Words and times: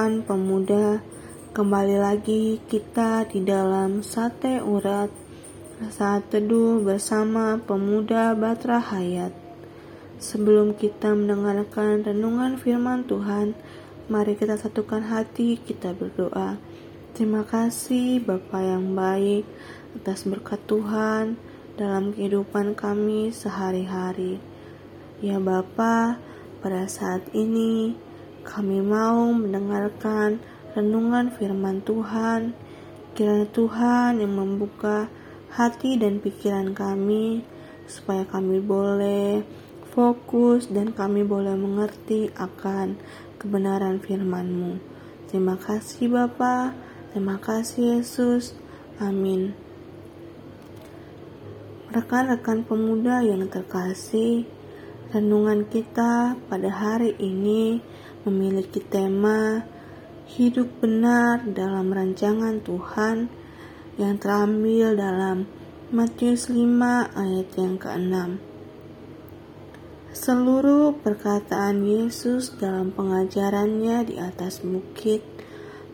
rekan 0.00 0.24
pemuda, 0.24 1.04
kembali 1.52 2.00
lagi 2.00 2.56
kita 2.72 3.28
di 3.28 3.44
dalam 3.44 4.00
sate 4.00 4.64
urat 4.64 5.12
saat 5.92 6.24
teduh 6.32 6.80
bersama 6.80 7.60
pemuda 7.60 8.32
Batra 8.32 8.80
Hayat. 8.80 9.28
Sebelum 10.16 10.72
kita 10.72 11.12
mendengarkan 11.12 12.00
renungan 12.00 12.56
firman 12.56 13.04
Tuhan, 13.04 13.52
mari 14.08 14.40
kita 14.40 14.56
satukan 14.56 15.04
hati, 15.04 15.60
kita 15.60 15.92
berdoa. 15.92 16.56
Terima 17.12 17.44
kasih 17.44 18.24
Bapa 18.24 18.56
yang 18.64 18.96
baik 18.96 19.44
atas 20.00 20.24
berkat 20.24 20.64
Tuhan 20.64 21.36
dalam 21.76 22.16
kehidupan 22.16 22.72
kami 22.72 23.36
sehari-hari. 23.36 24.40
Ya 25.20 25.36
Bapa, 25.36 26.16
pada 26.64 26.88
saat 26.88 27.20
ini 27.36 28.08
kami 28.40 28.80
mau 28.80 29.28
mendengarkan 29.36 30.40
renungan 30.72 31.28
firman 31.36 31.84
Tuhan. 31.84 32.56
Kiranya 33.12 33.48
Tuhan 33.52 34.22
yang 34.22 34.32
membuka 34.32 35.12
hati 35.52 36.00
dan 36.00 36.22
pikiran 36.22 36.72
kami 36.72 37.44
supaya 37.90 38.22
kami 38.24 38.62
boleh 38.62 39.42
fokus 39.90 40.70
dan 40.70 40.94
kami 40.94 41.26
boleh 41.26 41.52
mengerti 41.58 42.30
akan 42.38 42.96
kebenaran 43.36 43.98
firman-Mu. 43.98 44.78
Terima 45.26 45.58
kasih 45.58 46.08
Bapa, 46.08 46.72
terima 47.10 47.36
kasih 47.42 47.98
Yesus. 47.98 48.54
Amin. 49.02 49.52
Rekan-rekan 51.90 52.62
pemuda 52.62 53.18
yang 53.26 53.50
terkasih, 53.50 54.46
Renungan 55.10 55.66
kita 55.66 56.38
pada 56.46 56.70
hari 56.70 57.18
ini 57.18 57.82
memiliki 58.28 58.82
tema 58.84 59.64
hidup 60.30 60.68
benar 60.78 61.42
dalam 61.42 61.90
rancangan 61.90 62.62
Tuhan 62.62 63.26
yang 63.98 64.16
terambil 64.20 64.94
dalam 64.94 65.48
Matius 65.90 66.46
5 66.46 66.62
ayat 67.18 67.48
yang 67.58 67.74
ke-6. 67.76 68.16
Seluruh 70.14 70.94
perkataan 71.02 71.82
Yesus 71.82 72.54
dalam 72.58 72.94
pengajarannya 72.94 74.06
di 74.06 74.14
atas 74.18 74.62
bukit 74.62 75.22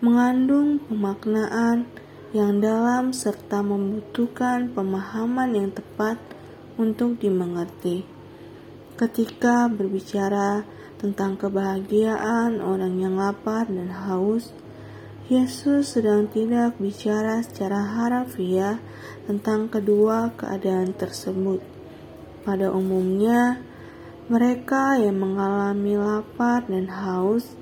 mengandung 0.04 0.84
pemaknaan 0.84 1.88
yang 2.36 2.60
dalam 2.60 3.16
serta 3.16 3.64
membutuhkan 3.64 4.68
pemahaman 4.76 5.56
yang 5.56 5.70
tepat 5.72 6.20
untuk 6.76 7.16
dimengerti. 7.16 8.04
Ketika 9.00 9.68
berbicara 9.72 10.64
tentang 10.96 11.36
kebahagiaan 11.36 12.60
orang 12.64 12.96
yang 12.96 13.20
lapar 13.20 13.68
dan 13.68 13.92
haus, 13.92 14.52
Yesus 15.26 15.98
sedang 15.98 16.30
tidak 16.30 16.78
bicara 16.78 17.42
secara 17.42 17.82
harafiah 17.82 18.78
tentang 19.26 19.66
kedua 19.66 20.30
keadaan 20.38 20.94
tersebut. 20.94 21.58
Pada 22.46 22.70
umumnya, 22.70 23.58
mereka 24.30 24.94
yang 24.94 25.18
mengalami 25.18 25.98
lapar 25.98 26.62
dan 26.70 26.86
haus 26.88 27.58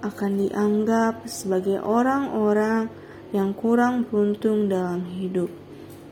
akan 0.00 0.48
dianggap 0.48 1.28
sebagai 1.28 1.84
orang-orang 1.84 2.88
yang 3.30 3.52
kurang 3.54 4.08
beruntung 4.08 4.72
dalam 4.72 5.04
hidup. 5.08 5.48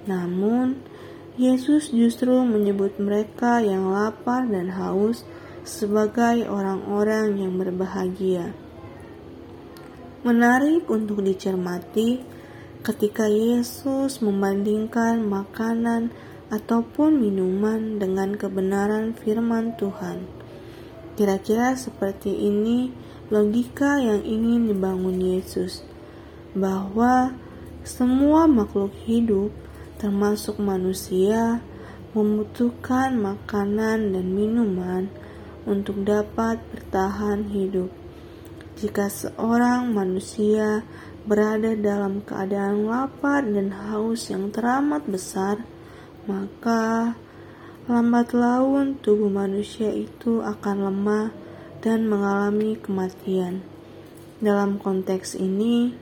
Namun, 0.05 0.81
Yesus 1.41 1.93
justru 1.93 2.33
menyebut 2.45 3.01
mereka 3.01 3.65
yang 3.65 3.89
lapar 3.89 4.45
dan 4.49 4.69
haus 4.77 5.25
sebagai 5.71 6.51
orang-orang 6.51 7.39
yang 7.39 7.55
berbahagia. 7.55 8.51
Menarik 10.27 10.91
untuk 10.91 11.23
dicermati 11.23 12.19
ketika 12.83 13.31
Yesus 13.31 14.19
membandingkan 14.19 15.23
makanan 15.23 16.11
ataupun 16.51 17.23
minuman 17.23 18.03
dengan 18.03 18.35
kebenaran 18.35 19.15
firman 19.15 19.79
Tuhan. 19.79 20.27
Kira-kira 21.15 21.79
seperti 21.79 22.35
ini 22.35 22.91
logika 23.31 24.03
yang 24.03 24.27
ingin 24.27 24.75
dibangun 24.75 25.23
Yesus, 25.23 25.87
bahwa 26.51 27.31
semua 27.87 28.51
makhluk 28.51 28.91
hidup 29.07 29.55
termasuk 30.03 30.59
manusia, 30.59 31.63
membutuhkan 32.11 33.15
makanan 33.15 34.11
dan 34.11 34.27
minuman 34.35 35.07
untuk 35.67 36.05
dapat 36.05 36.61
bertahan 36.73 37.49
hidup. 37.51 37.93
Jika 38.81 39.13
seorang 39.13 39.93
manusia 39.93 40.85
berada 41.29 41.77
dalam 41.77 42.25
keadaan 42.25 42.89
lapar 42.89 43.45
dan 43.45 43.73
haus 43.73 44.33
yang 44.33 44.49
teramat 44.49 45.05
besar, 45.05 45.61
maka 46.25 47.17
lambat 47.85 48.33
laun 48.33 48.97
tubuh 49.01 49.29
manusia 49.29 49.93
itu 49.93 50.41
akan 50.41 50.77
lemah 50.89 51.29
dan 51.85 52.09
mengalami 52.09 52.81
kematian. 52.81 53.61
Dalam 54.41 54.81
konteks 54.81 55.37
ini, 55.37 55.93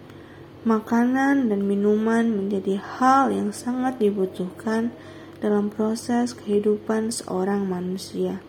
Makanan 0.66 1.54
dan 1.54 1.64
minuman 1.64 2.34
menjadi 2.34 2.82
hal 2.82 3.30
yang 3.30 3.54
sangat 3.54 4.02
dibutuhkan 4.02 4.90
dalam 5.38 5.70
proses 5.70 6.34
kehidupan 6.34 7.14
seorang 7.14 7.62
manusia. 7.62 8.42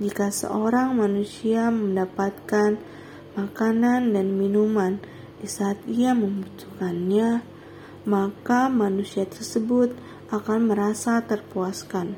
Jika 0.00 0.32
seorang 0.32 0.96
manusia 0.96 1.68
mendapatkan 1.68 2.80
makanan 3.36 4.16
dan 4.16 4.26
minuman 4.36 4.96
di 5.42 5.50
saat 5.50 5.76
ia 5.84 6.16
membutuhkannya, 6.16 7.44
maka 8.08 8.72
manusia 8.72 9.28
tersebut 9.28 9.92
akan 10.32 10.72
merasa 10.72 11.20
terpuaskan. 11.20 12.16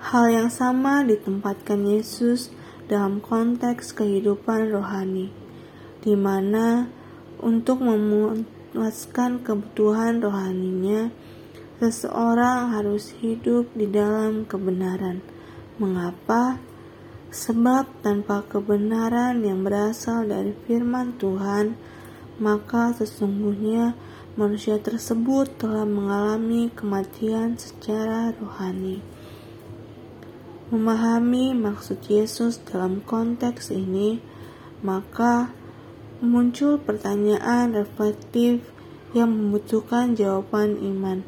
Hal 0.00 0.32
yang 0.32 0.50
sama 0.50 1.04
ditempatkan 1.04 1.86
Yesus 1.86 2.50
dalam 2.90 3.22
konteks 3.22 3.94
kehidupan 3.94 4.72
rohani, 4.72 5.30
di 6.02 6.16
mana 6.16 6.90
untuk 7.38 7.84
memuaskan 7.84 9.44
kebutuhan 9.44 10.18
rohaninya, 10.18 11.12
seseorang 11.78 12.74
harus 12.74 13.14
hidup 13.20 13.70
di 13.76 13.86
dalam 13.86 14.44
kebenaran. 14.48 15.22
Mengapa? 15.80 16.60
Sebab 17.32 18.04
tanpa 18.04 18.44
kebenaran 18.44 19.40
yang 19.40 19.64
berasal 19.64 20.28
dari 20.28 20.52
firman 20.68 21.16
Tuhan, 21.16 21.72
maka 22.36 22.92
sesungguhnya 22.92 23.96
manusia 24.36 24.76
tersebut 24.76 25.56
telah 25.56 25.88
mengalami 25.88 26.68
kematian 26.68 27.56
secara 27.56 28.36
rohani. 28.36 29.00
Memahami 30.68 31.56
maksud 31.56 32.04
Yesus 32.12 32.60
dalam 32.60 33.00
konteks 33.00 33.72
ini, 33.72 34.20
maka 34.84 35.48
muncul 36.20 36.76
pertanyaan 36.76 37.72
reflektif 37.72 38.68
yang 39.16 39.32
membutuhkan 39.32 40.12
jawaban 40.12 40.76
iman. 40.76 41.24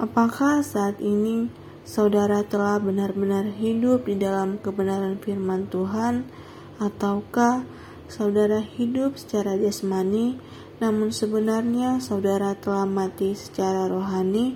Apakah 0.00 0.64
saat 0.64 1.04
ini 1.04 1.52
saudara 1.88 2.44
telah 2.44 2.76
benar-benar 2.76 3.48
hidup 3.56 4.04
di 4.04 4.20
dalam 4.20 4.60
kebenaran 4.60 5.16
firman 5.16 5.72
Tuhan, 5.72 6.28
ataukah 6.76 7.64
saudara 8.12 8.60
hidup 8.60 9.16
secara 9.16 9.56
jasmani, 9.56 10.36
namun 10.84 11.08
sebenarnya 11.08 11.96
saudara 12.04 12.52
telah 12.60 12.84
mati 12.84 13.32
secara 13.32 13.88
rohani? 13.88 14.52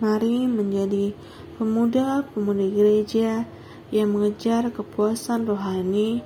Mari 0.00 0.48
menjadi 0.48 1.12
pemuda-pemudi 1.60 2.72
gereja 2.72 3.44
yang 3.92 4.16
mengejar 4.16 4.72
kepuasan 4.72 5.44
rohani, 5.44 6.24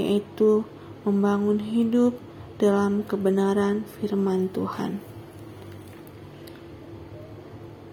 yaitu 0.00 0.64
membangun 1.04 1.60
hidup 1.60 2.16
dalam 2.56 3.04
kebenaran 3.04 3.84
firman 4.00 4.48
Tuhan. 4.48 5.07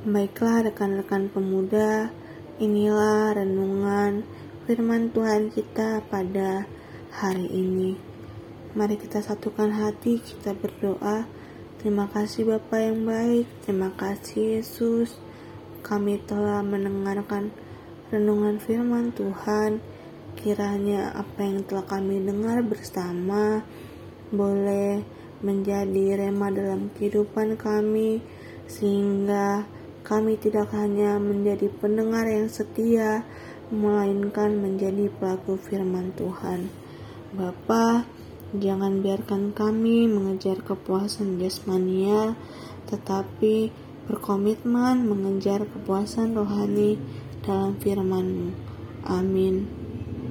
Baiklah 0.06 0.70
rekan-rekan 0.70 1.34
pemuda, 1.34 2.14
inilah 2.62 3.34
renungan 3.34 4.22
firman 4.70 5.10
Tuhan 5.10 5.50
kita 5.50 6.06
pada 6.06 6.70
hari 7.10 7.50
ini. 7.50 7.98
Mari 8.78 9.02
kita 9.02 9.26
satukan 9.26 9.74
hati, 9.74 10.22
kita 10.22 10.54
berdoa. 10.54 11.26
Terima 11.82 12.06
kasih 12.06 12.46
Bapa 12.46 12.86
yang 12.86 13.02
baik, 13.02 13.50
terima 13.66 13.90
kasih 13.98 14.62
Yesus. 14.62 15.18
Kami 15.82 16.22
telah 16.22 16.62
mendengarkan 16.62 17.50
renungan 18.14 18.62
firman 18.62 19.10
Tuhan 19.10 19.82
Kiranya 20.36 21.16
apa 21.16 21.48
yang 21.48 21.64
telah 21.64 21.88
kami 21.88 22.20
dengar 22.20 22.60
bersama 22.62 23.64
boleh 24.30 25.00
menjadi 25.40 26.28
rema 26.28 26.52
dalam 26.52 26.92
kehidupan 26.92 27.56
kami 27.56 28.20
sehingga 28.68 29.64
kami 30.06 30.38
tidak 30.38 30.70
hanya 30.78 31.18
menjadi 31.18 31.68
pendengar 31.82 32.30
yang 32.30 32.46
setia 32.46 33.26
melainkan 33.74 34.54
menjadi 34.54 35.10
pelaku 35.18 35.58
firman 35.58 36.14
Tuhan. 36.14 36.70
Bapa, 37.34 38.06
Jangan 38.56 39.04
biarkan 39.04 39.52
kami 39.52 40.08
mengejar 40.08 40.64
kepuasan 40.64 41.42
jasmania, 41.44 42.40
tetapi 42.88 43.68
berkomitmen 44.08 45.04
mengejar 45.04 45.68
kepuasan 45.68 46.40
rohani 46.40 46.96
dalam 47.44 47.76
firman-Mu. 47.76 48.56
Amin. 49.12 49.85